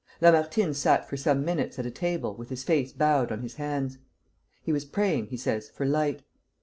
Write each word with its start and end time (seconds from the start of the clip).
Lamartine 0.19 0.73
sat 0.73 1.07
for 1.07 1.15
some 1.15 1.45
minutes 1.45 1.77
at 1.77 1.85
a 1.85 1.91
table 1.91 2.33
with 2.35 2.49
his 2.49 2.63
face 2.63 2.91
bowed 2.91 3.31
on 3.31 3.43
his 3.43 3.53
hands. 3.57 3.99
He 4.63 4.73
was 4.73 4.83
praying, 4.83 5.27
he 5.27 5.37
says, 5.37 5.69
for 5.69 5.85
light. 5.85 6.23